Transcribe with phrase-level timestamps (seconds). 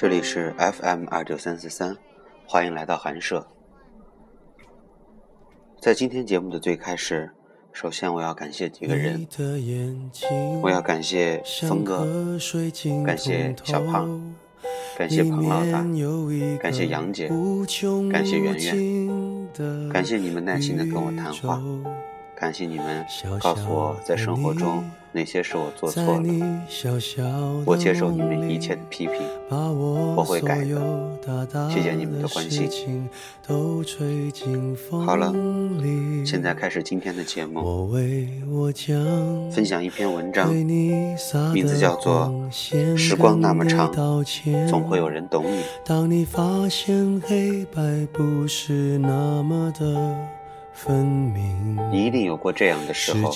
[0.00, 1.94] 这里是 FM 二九三四三，
[2.46, 3.46] 欢迎来到寒舍。
[5.78, 7.30] 在今天节目的最开始，
[7.70, 9.28] 首先我要感谢几个人，
[10.62, 12.06] 我要感谢峰哥，
[13.04, 14.34] 感谢小胖，
[14.96, 15.84] 感谢彭老大，
[16.62, 17.28] 感谢杨姐，
[18.10, 21.62] 感谢圆圆，感谢你们耐心的跟我谈话。
[22.40, 23.04] 感谢你们
[23.38, 26.22] 告诉我，在生活中哪些是我做错了，
[27.66, 29.16] 我接受你们一切的批评，
[29.50, 31.68] 我会改的。
[31.70, 32.66] 谢谢你们的关心。
[35.04, 35.34] 好了，
[36.24, 37.90] 现在开始今天的节目，
[39.52, 42.32] 分享一篇文章，名字叫做
[42.96, 43.92] 《时光那么长，
[44.66, 45.62] 总会有人懂你》。
[45.84, 46.08] 分
[48.98, 50.39] 明。
[50.88, 53.30] 你一定有过这样的时候，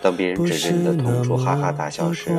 [0.00, 2.30] 当别人指着你的痛处哈哈大笑时，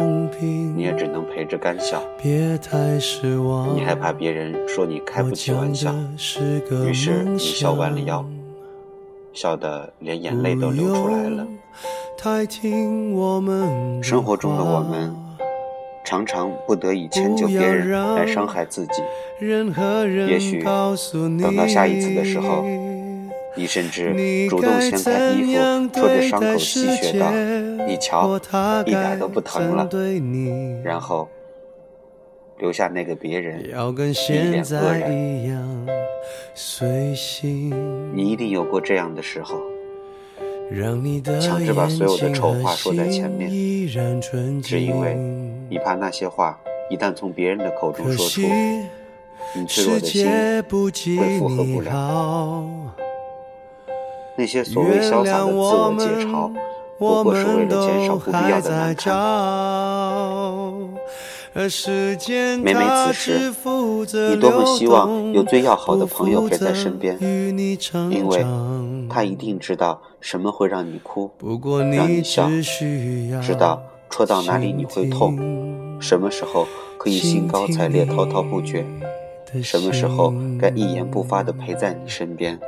[0.76, 2.02] 你也只能陪着干笑。
[2.24, 5.94] 你害怕别人说你开不起玩笑，
[6.88, 8.26] 于是你笑弯了腰，
[9.34, 11.46] 笑得连眼泪都流出来了。
[14.02, 15.14] 生活中的我们，
[16.06, 19.04] 常常不得已迁就别人来伤害自己。
[19.42, 22.64] 也许等到下一次的时候。
[23.58, 24.14] 你甚至
[24.48, 27.32] 主动掀开衣服，戳着伤口吸血道
[27.88, 28.40] ：“你瞧，
[28.86, 29.90] 一点都不疼了。”
[30.86, 31.28] 然后
[32.60, 35.12] 留下那个别人一脸愕然。
[38.14, 39.60] 你一定有过这样的时候，
[41.42, 43.50] 强制把所有的丑话说在前面，
[44.62, 45.16] 只因为
[45.70, 46.60] 你怕那些话
[46.92, 48.42] 一旦从别人的口中说出，
[49.56, 50.28] 你脆弱的心
[51.18, 52.94] 会负荷不了。
[54.38, 56.52] 那些所谓潇洒的自我解嘲，
[57.00, 59.16] 不过是为了减少不必要的难堪。
[62.62, 63.52] 每每此时，
[64.30, 68.46] 你多么希望有最要好的朋友陪在身边，因为
[69.10, 71.32] 他一定知道什么会让你哭，
[71.92, 72.48] 让你笑，
[73.42, 75.36] 知道戳到哪里你会痛，
[76.00, 76.68] 什么时候
[77.00, 78.86] 可以兴高采烈滔滔不绝，
[79.64, 82.60] 什么时候该一言不发的陪在你身边。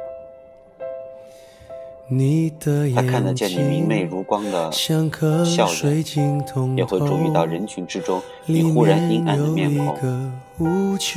[2.96, 9.96] 他看得见你明媚如光的笑容，也会注意到人群之中你忽然阴暗的面孔。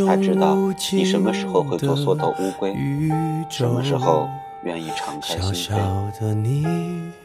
[0.07, 0.55] 他知道
[0.93, 2.75] 你什么时候会做缩头乌龟，
[3.49, 4.29] 什么时候
[4.65, 5.81] 愿意敞开心扉。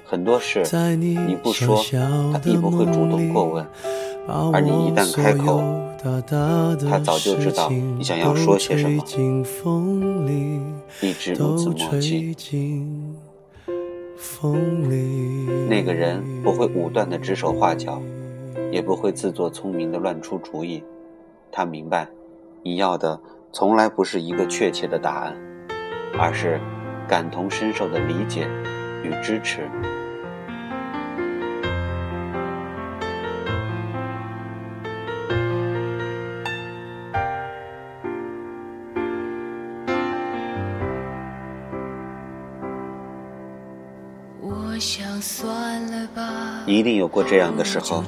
[0.05, 0.63] 很多事
[0.95, 1.83] 你不说，
[2.31, 3.65] 他并不会主动过问；
[4.53, 5.61] 而你一旦开口，
[6.01, 9.03] 他早就知道你想要说些什么，
[11.01, 12.33] 一直如此默契。
[15.69, 18.01] 那个人不会武断的指手画脚，
[18.71, 20.83] 也不会自作聪明的乱出主意。
[21.51, 22.07] 他明白，
[22.63, 23.19] 你要的
[23.51, 25.35] 从来不是一个确切的答案，
[26.17, 26.59] 而是
[27.07, 28.47] 感同身受的理解
[29.03, 29.69] 与支持。
[46.67, 48.03] 一定有过这样的时候，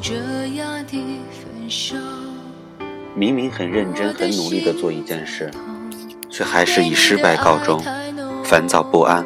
[3.15, 5.49] 明明很认真、很努力的做一件事，
[6.29, 7.81] 却还是以失败告终，
[8.43, 9.25] 烦躁不安、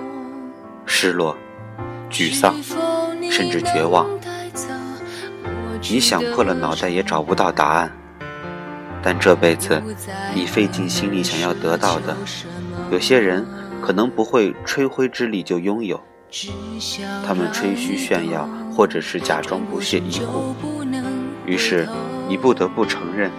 [0.86, 1.36] 失落、
[2.12, 2.54] 沮丧，
[3.32, 4.08] 甚至绝望。
[5.82, 7.92] 你想破了脑袋也找不到答案，
[9.02, 9.82] 但这辈子
[10.36, 12.16] 你费尽心力想要得到的，
[12.92, 13.44] 有些人
[13.82, 16.00] 可能不会吹灰之力就拥有。
[17.26, 20.56] 他们吹嘘炫耀，或者是假装不屑一顾，
[21.46, 21.88] 于是
[22.28, 23.30] 你不得不承认，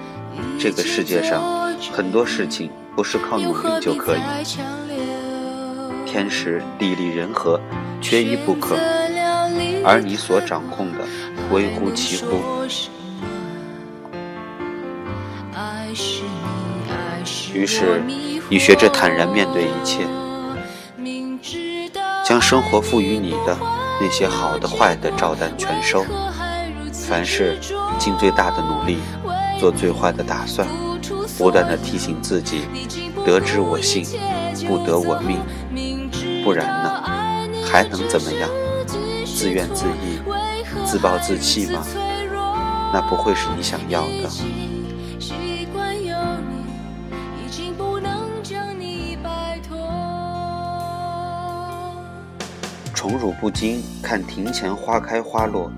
[0.60, 4.20] 这个世界上很多事情不是靠努力就可以。
[6.06, 7.60] 天时地利人和，
[8.00, 8.76] 缺一不可，
[9.84, 10.98] 而你所掌控的
[11.50, 12.62] 微乎其乎。
[17.52, 18.00] 于是
[18.48, 20.06] 你学着坦然面对一切。
[22.34, 23.56] 将生活赋予你的
[24.00, 26.04] 那些好的、坏的照单全收，
[26.92, 27.56] 凡事
[27.96, 28.98] 尽最大的努力，
[29.60, 30.66] 做最坏的打算，
[31.38, 32.62] 不断的提醒自己：
[33.24, 34.04] 得之我幸，
[34.66, 35.38] 不得我命。
[36.42, 37.04] 不然呢？
[37.64, 38.50] 还能怎么样？
[39.24, 41.86] 自怨自艾、自暴自弃吗？
[42.92, 44.73] 那不会是你想要的。
[53.04, 55.70] 宠辱不惊，看庭前花开花落；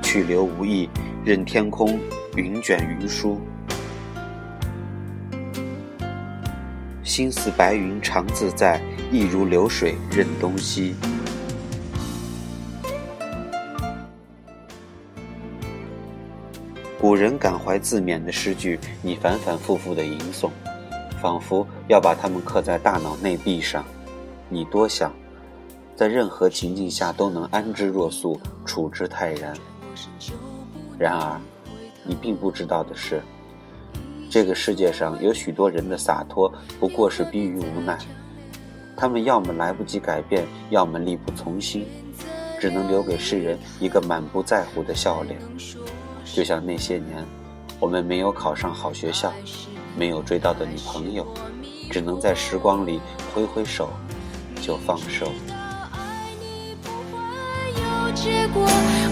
[0.00, 0.88] 去留无意，
[1.24, 1.98] 任天空
[2.36, 3.40] 云卷云舒。
[7.02, 8.80] 心似白云常自在，
[9.10, 10.94] 意如流水任东西。
[17.00, 20.48] 古人感怀自勉的诗句，你反反复复的吟诵，
[21.20, 23.84] 仿佛要把它们刻在大脑内壁上。
[24.48, 25.12] 你多想，
[25.98, 29.52] 在任何情境下都能安之若素，处之泰然。
[30.96, 31.40] 然而，
[32.04, 33.20] 你并不知道的是，
[34.30, 37.98] 这个世界上有许多人的洒脱不过是逼于无奈，
[38.96, 41.84] 他们要么来不及改变，要么力不从心，
[42.60, 45.36] 只能留给世人一个满不在乎的笑脸。
[46.24, 47.26] 就像那些年，
[47.80, 49.32] 我们没有考上好学校，
[49.96, 51.26] 没有追到的女朋友，
[51.90, 53.00] 只能在时光里
[53.34, 53.90] 挥挥手，
[54.62, 55.32] 就放手。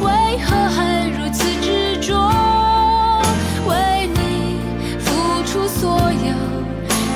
[0.00, 2.14] 为何还如此执着？
[3.66, 4.58] 为你
[4.98, 6.32] 付出所有，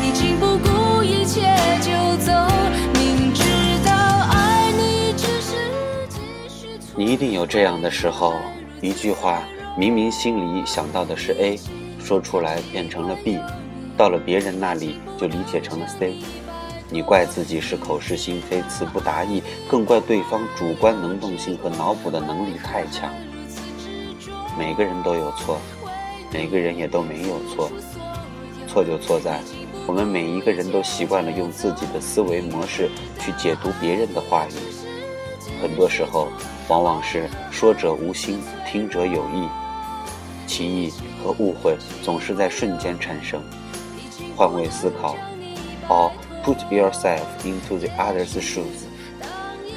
[0.01, 1.41] 你竟不顾一切
[1.81, 1.91] 就
[2.25, 2.33] 走，
[2.95, 3.43] 明知
[3.85, 5.57] 道爱你只是
[6.09, 8.35] 继续你一定有这样的时候，
[8.81, 9.43] 一句话。
[9.77, 11.59] 明明心里想到的是 A，
[12.05, 13.39] 说出来变成了 B，
[13.97, 16.17] 到了别人那里就理解成了 C。
[16.93, 23.09] 你怪自己是口是心非、词不达意，更怪对方主观能动性和脑补的能力太强。
[24.59, 25.59] 每个人都有错，
[26.33, 27.71] 每个人也都没有错。
[28.67, 29.41] 错就错在，
[29.87, 32.91] 我们每一个人都习惯了用自己的思维模式
[33.21, 34.53] 去解读别人的话语，
[35.63, 36.29] 很多时候
[36.69, 39.49] 往往是说者无心，听者有意。
[40.47, 40.93] 歧义
[41.23, 43.41] 和误会总是在瞬间产生。
[44.37, 45.17] 换位思考
[45.89, 46.11] 哦
[46.45, 48.87] put yourself into the other's shoes。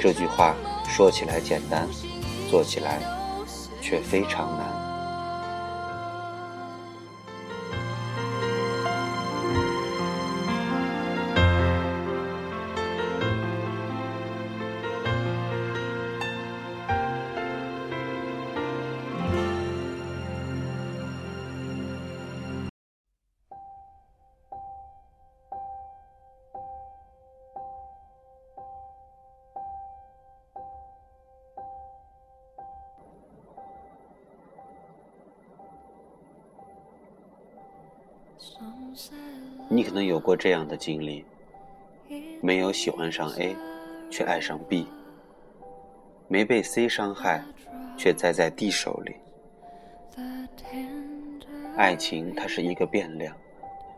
[0.00, 0.54] 这句话
[0.88, 1.88] 说起来简单，
[2.50, 3.00] 做起来
[3.80, 4.83] 却非常难。
[39.68, 41.24] 你可能有过这样的经历：
[42.40, 43.56] 没有喜欢上 A，
[44.10, 44.86] 却爱上 B；
[46.28, 47.42] 没被 C 伤害，
[47.96, 49.16] 却栽在 D 手里。
[51.76, 53.34] 爱情它是一个变量，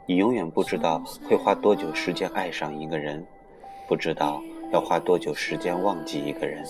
[0.06, 3.24] 你永远不知道会花多久时间爱上一个人，
[3.86, 6.64] 不知道要花多久时间忘记一个人，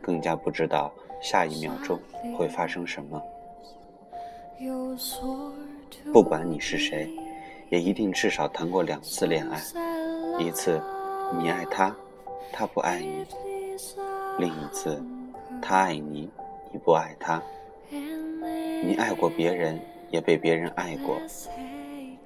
[0.00, 1.98] 更加不知道下一秒钟
[2.36, 3.20] 会发生什么。
[6.12, 7.08] 不管你是谁，
[7.68, 9.60] 也一定至少谈过两次恋爱。
[10.38, 10.80] 一次，
[11.38, 11.94] 你爱他，
[12.52, 13.24] 他不爱你；
[14.38, 15.00] 另一次，
[15.62, 16.28] 他爱你，
[16.72, 17.40] 你不爱他。
[17.90, 19.78] 你爱过别人，
[20.10, 21.16] 也被别人爱过；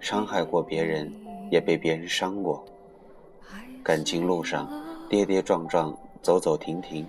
[0.01, 1.13] 伤害过别人，
[1.51, 2.65] 也被别人伤过。
[3.83, 4.71] 感情路上，
[5.11, 7.07] 跌跌撞撞，走走停停，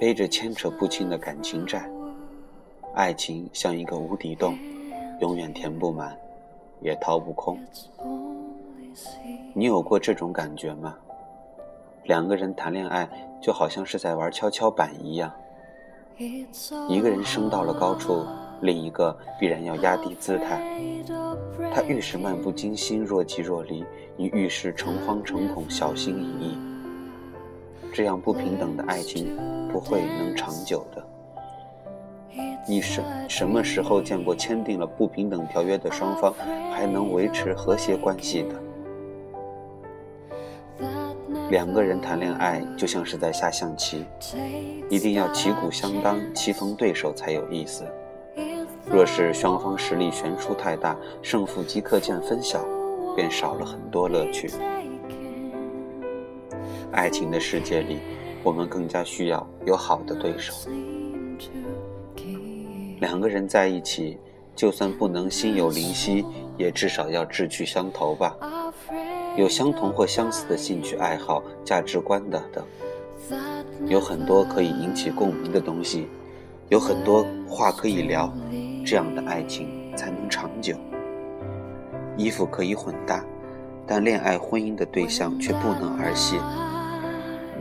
[0.00, 1.86] 背着牵扯不清的感情债。
[2.94, 4.56] 爱情像一个无底洞。
[5.20, 6.16] 永远填不满，
[6.80, 7.58] 也掏不空。
[9.54, 10.94] 你有过这种感觉吗？
[12.04, 13.08] 两个人谈恋爱
[13.40, 15.32] 就好像是在玩跷跷板一样，
[16.88, 18.24] 一个人升到了高处，
[18.60, 20.60] 另一个必然要压低姿态。
[21.72, 23.84] 他愈是漫不经心、若即若离，
[24.16, 26.58] 你愈是诚惶诚恐、小心翼翼。
[27.94, 29.36] 这样不平等的爱情
[29.68, 31.06] 不会能长久的。
[32.68, 36.32] 你什什么时候见过签订了不平等条约的双方
[36.72, 38.54] 还能维持和谐关系的？
[41.50, 44.06] 两个人谈恋爱就像是在下象棋，
[44.88, 47.84] 一定要旗鼓相当、棋逢对手才有意思。
[48.86, 52.64] 若是双方实力悬殊太大，胜负即刻见分晓，
[53.14, 54.50] 便少了很多乐趣。
[56.90, 57.98] 爱情的世界里，
[58.42, 60.54] 我们更加需要有好的对手。
[63.02, 64.16] 两个人在一起，
[64.54, 66.24] 就算不能心有灵犀，
[66.56, 68.36] 也至少要志趣相投吧。
[69.36, 72.64] 有相同或相似的兴趣爱好、价值观的等，
[73.88, 76.06] 有很多可以引起共鸣的东西，
[76.68, 78.32] 有很多话可以聊，
[78.86, 80.76] 这样的爱情才能长久。
[82.16, 83.24] 衣服可以混搭，
[83.84, 86.36] 但恋爱婚姻的对象却不能儿戏。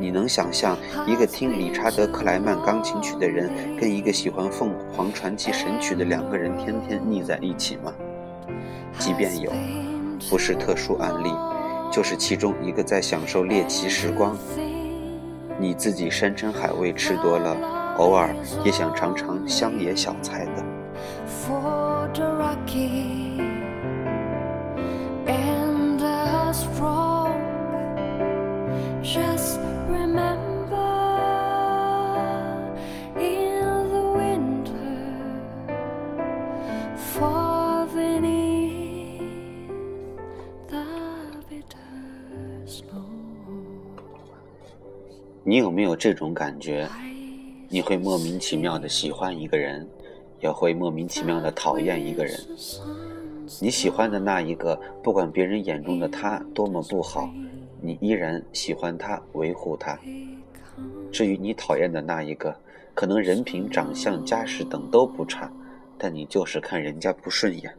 [0.01, 3.47] 你能想象一个听理查德克莱曼钢琴曲的人，
[3.79, 7.93] 跟一个喜欢凤凰传奇神曲的两个人天天腻在一起吗？
[8.97, 9.53] 即便有，
[10.27, 11.31] 不是特殊案例，
[11.91, 14.35] 就是其中一个在享受猎奇时光。
[15.59, 17.55] 你自己山珍海味吃多了，
[17.97, 20.63] 偶尔也想尝尝乡野小菜的。
[45.43, 46.87] 你有没有这种感觉？
[47.67, 49.87] 你会莫名其妙的喜欢一个人，
[50.39, 52.39] 也会莫名其妙的讨厌一个人。
[53.59, 57.27] 你喜欢的那一个，不管别人眼中的他多么不好，
[57.81, 59.97] 你依然喜欢他，维护他。
[61.11, 62.55] 至于你讨厌的那一个，
[62.93, 65.51] 可能人品、长相、家世等都不差，
[65.97, 67.73] 但你就是看人家不顺眼。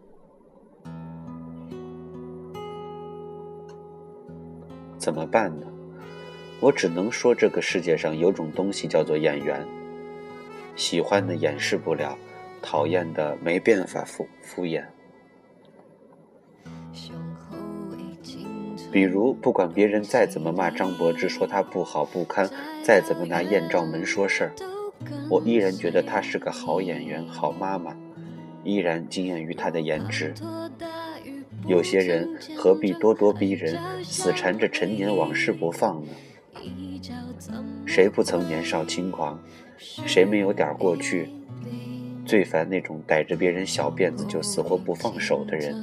[4.99, 5.67] 怎么办呢？
[6.63, 9.67] 我只能说，这个世界上有种东西叫做演员。
[10.77, 12.17] 喜欢的掩饰不了，
[12.63, 14.85] 讨厌的没办法敷敷衍。
[18.93, 22.49] 比如，不管别人再怎么骂张柏芝，说他不好不堪，
[22.85, 24.53] 再怎么拿艳照门说事儿，
[25.29, 27.97] 我依然觉得她是个好演员、好妈妈，
[28.63, 30.33] 依然惊艳于她的颜值。
[31.67, 36.13] 有些人何必咄咄逼人，死缠着陈年往事不放呢？
[37.87, 39.39] 谁不曾年少轻狂？
[39.79, 41.31] 谁没有点过去？
[42.25, 45.75] 最烦那种逮着别人小辫子就死活不放手的人。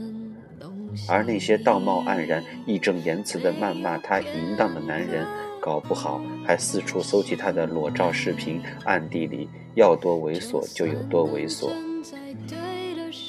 [1.08, 5.28] 而那些道貌岸然、义正言辞地谩骂他淫荡的男人，
[5.60, 11.70] 搞不好还四处搜集他的裸照视频，暗地里要多猥琐就有多猥琐。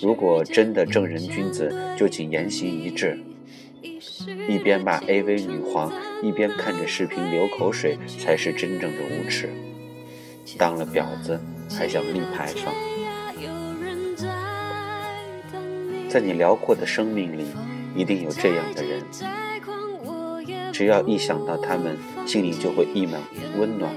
[0.00, 3.18] 如果真的正人君子，就请言行一致。
[4.48, 9.48] 一边骂 AV 女皇，一边看着视频流口水，才是真正的无耻。
[10.58, 12.74] 当了婊子还想立牌坊？
[16.08, 17.46] 在你辽阔的生命里，
[17.94, 19.02] 一定有这样的人。
[20.72, 21.96] 只要一想到他们，
[22.26, 23.20] 心里就会溢满
[23.58, 23.94] 温暖，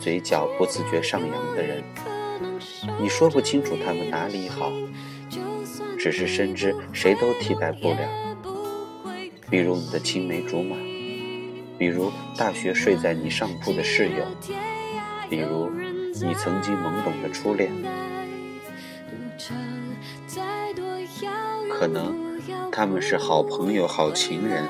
[0.00, 1.84] 嘴角不自觉上扬的人。
[3.00, 4.72] 你说不清楚他们哪里好，
[5.98, 7.98] 只是深知谁都替代不了。
[9.50, 10.76] 比如你的青梅竹马，
[11.78, 14.24] 比如大学睡在你上铺的室友，
[15.30, 15.70] 比如
[16.14, 17.72] 你曾经懵懂的初恋，
[21.70, 22.40] 可能
[22.72, 24.64] 他们是好朋友、好情人，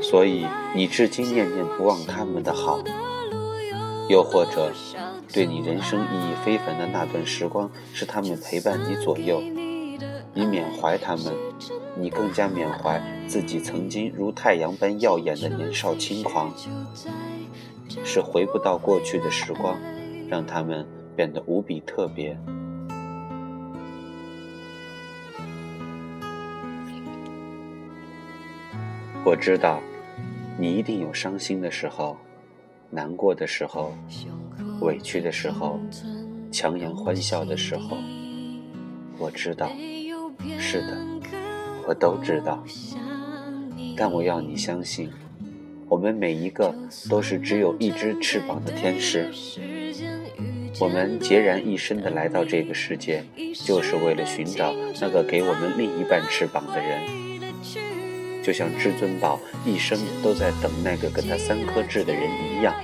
[0.00, 2.78] 所以你至今念念不忘他们的好，
[4.08, 4.72] 又或者。
[5.34, 9.42] 对你人生意义非凡的那段时光，是他们陪伴你左右，
[10.34, 11.34] 你缅怀他们，
[11.94, 16.52] 你更加缅怀自己曾经如太阳般耀眼的年少轻狂。
[18.04, 19.78] 是回不到过去的时光，
[20.26, 22.34] 让他们变得无比特别。
[29.24, 29.80] 我知道，
[30.58, 32.16] 你一定有伤心的时候，
[32.88, 33.94] 难过的时候。
[34.80, 35.78] 委屈的时候，
[36.50, 37.96] 强颜欢笑的时候，
[39.18, 39.70] 我知道，
[40.58, 40.98] 是的，
[41.86, 42.62] 我都知道。
[43.96, 45.10] 但我要你相信，
[45.88, 46.74] 我们每一个
[47.08, 49.30] 都是只有一只翅膀的天使。
[50.80, 57.02] 我们孑然一身的来到这个世界，就是为了寻找那个给我们另一半翅膀的人。
[58.42, 62.74] 就像至尊宝一生都在等那个跟他三颗痣的人一样，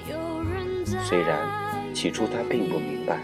[1.05, 1.67] 虽然。
[1.95, 3.19] 起初他并不明白，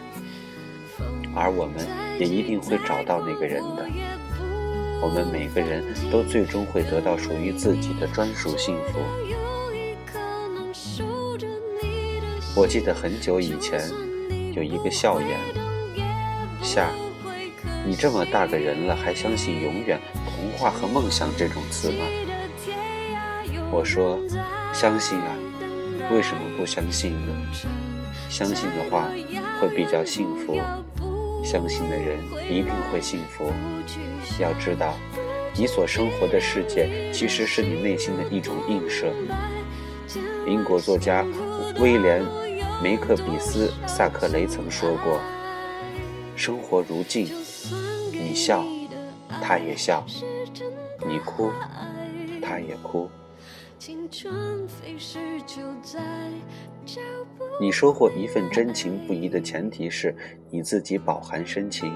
[1.32, 1.74] 而我们
[2.18, 3.86] 也一定会找到那个人的。
[5.02, 8.98] 我们每个人都最终会得到属于自己的专属幸福。
[12.56, 13.80] 我记得很久以前
[14.54, 15.38] 有一个笑言
[16.62, 16.90] ：“夏，
[17.86, 22.04] 你这么大个人了，还相信永远、童话和梦想这种词吗？”
[23.72, 24.18] 我说
[24.72, 25.36] ：“相信啊，
[26.12, 27.34] 为什么不相信呢？”
[28.30, 29.10] 相信的话
[29.60, 30.58] 会比较幸福，
[31.44, 32.18] 相信的人
[32.50, 33.52] 一定会幸福。
[34.40, 34.94] 要知道，
[35.54, 39.12] 你所生活的世界其实是你内心的一种映射。
[40.46, 41.24] 英国作家
[41.78, 42.22] 威廉·
[42.82, 45.20] 梅克比斯·萨克雷曾说过
[46.36, 47.30] ：“生活如镜，
[48.12, 48.64] 你笑，
[49.42, 50.02] 他也笑；
[51.06, 51.50] 你哭，
[52.42, 53.10] 他也哭。”
[57.60, 60.16] 你收获一份真情不移的前提是
[60.48, 61.92] 你自己饱含深情，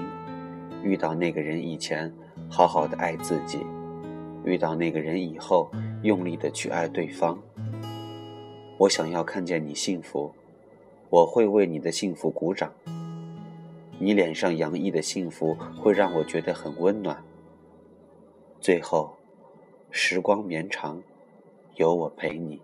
[0.83, 2.13] 遇到那个人以前，
[2.47, 3.61] 好好的爱自己；
[4.45, 5.71] 遇到那个人以后，
[6.03, 7.39] 用力的去爱对方。
[8.77, 10.31] 我想要看见你幸福，
[11.09, 12.71] 我会为你的幸福鼓掌。
[13.97, 17.17] 你脸上洋溢的幸福会让我觉得很温暖。
[18.61, 19.17] 最后，
[19.89, 21.01] 时光绵长，
[21.79, 22.61] 有我陪你。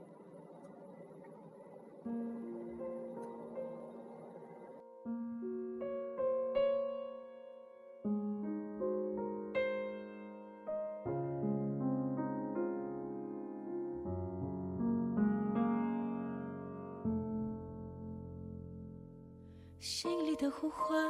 [19.79, 21.09] 心里的呼唤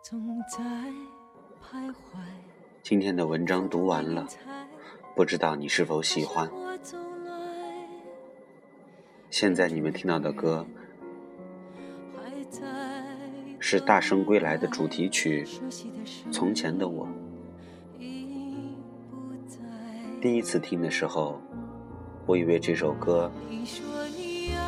[0.00, 0.62] 总在
[1.60, 1.94] 徘徊。
[2.84, 4.24] 今天的文章读完了，
[5.14, 6.50] 不知道你是否喜欢。
[9.30, 10.66] 现在你们听到的歌
[13.58, 15.44] 是《大圣归来》的主题曲
[16.32, 17.06] 《从前的我》。
[20.20, 21.40] 第一次听的时候，
[22.26, 23.30] 我以为这首歌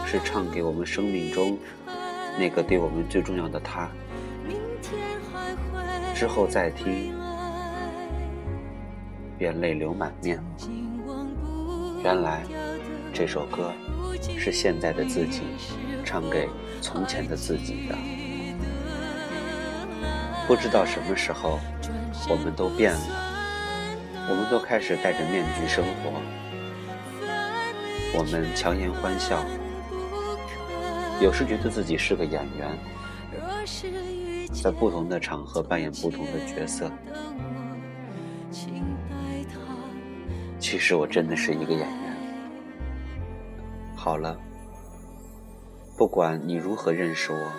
[0.06, 1.58] 是唱给我们生命中。
[2.36, 3.88] 那个对我们最重要的他，
[6.16, 7.14] 之后再听，
[9.38, 10.42] 便泪流满面。
[12.02, 12.42] 原来
[13.12, 13.72] 这首歌
[14.38, 15.42] 是现在的自己
[16.04, 16.48] 唱给
[16.80, 17.96] 从前的自己的。
[20.46, 21.58] 不知道什么时候，
[22.28, 23.00] 我们都变了，
[24.28, 26.20] 我们都开始戴着面具生活，
[28.18, 29.42] 我们强颜欢笑。
[31.22, 32.78] 有时觉得自己是个演员，
[34.52, 36.90] 在不同的场合扮演不同的角色。
[40.74, 42.16] 其实我真的是一个演员。
[43.94, 44.36] 好了，
[45.96, 47.52] 不管你如何认识我，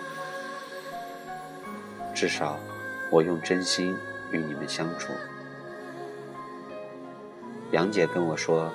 [2.14, 2.58] 至少
[3.10, 3.96] 我用真心
[4.32, 5.14] 与你们相处。
[7.70, 8.70] 杨姐跟我说，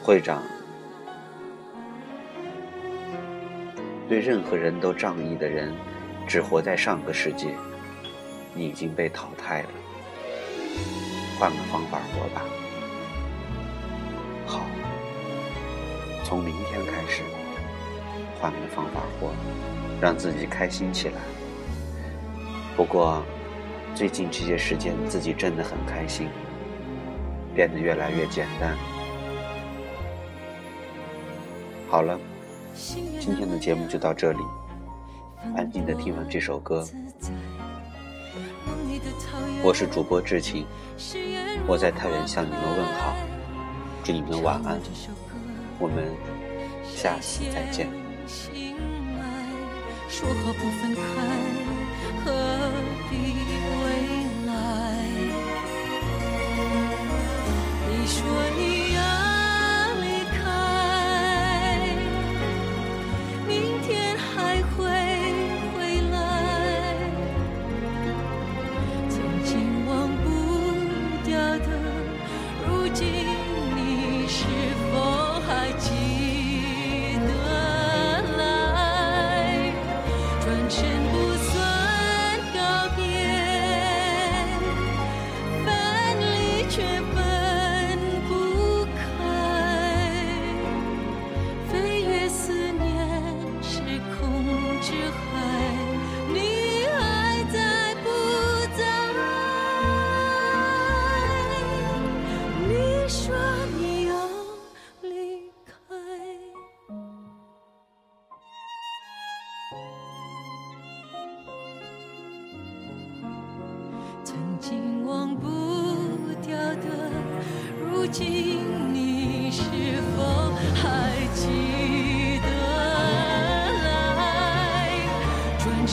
[0.00, 0.40] 会长。
[4.08, 5.74] 对任何人都仗义的人，
[6.28, 7.48] 只活在上个世纪。
[8.54, 9.68] 你已经被淘汰了，
[11.42, 12.44] 换个方法活吧。
[14.46, 14.60] 好，
[16.22, 17.24] 从明天开始，
[18.38, 19.32] 换个方法活，
[20.00, 21.16] 让自己开心起来。
[22.76, 23.24] 不过，
[23.92, 26.28] 最近这些时间自己真的很开心，
[27.56, 28.76] 变得越来越简单。
[31.88, 32.16] 好了。
[33.20, 34.38] 今天的节目就到这里，
[35.56, 36.86] 安静的听完这首歌。
[39.64, 40.66] 我是主播志晴，
[41.68, 43.14] 我在太原向你们问好，
[44.02, 44.80] 祝你们晚安，
[45.78, 46.04] 我们
[46.84, 47.88] 下次再见。
[50.08, 51.00] 说好不分开，
[52.24, 52.32] 何
[53.08, 53.14] 必
[53.78, 53.86] 未
[54.48, 54.52] 来？
[57.88, 58.18] 你说
[58.58, 58.71] 你。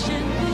[0.10, 0.49] 请